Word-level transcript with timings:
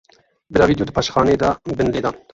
Bila 0.51 0.67
vîdyo 0.71 0.85
di 0.87 0.95
paşxanê 0.97 1.35
de 1.41 1.49
bên 1.77 1.87
lêdan. 1.93 2.15